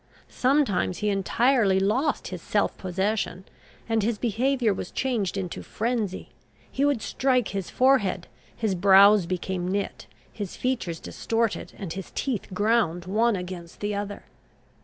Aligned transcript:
Sometimes 0.29 0.97
he 0.97 1.09
entirely 1.09 1.79
lost 1.79 2.29
his 2.29 2.41
self 2.41 2.75
possession, 2.75 3.45
and 3.87 4.01
his 4.01 4.17
behaviour 4.17 4.73
was 4.73 4.89
changed 4.89 5.37
into 5.37 5.61
frenzy: 5.61 6.29
he 6.71 6.83
would 6.83 7.03
strike 7.03 7.49
his 7.49 7.69
forehead, 7.69 8.25
his 8.55 8.73
brows 8.73 9.27
became 9.27 9.67
knit, 9.67 10.07
his 10.33 10.55
features 10.55 10.99
distorted, 10.99 11.73
and 11.77 11.93
his 11.93 12.11
teeth 12.15 12.47
ground 12.51 13.05
one 13.05 13.35
against 13.35 13.79
the 13.79 13.93
other. 13.93 14.23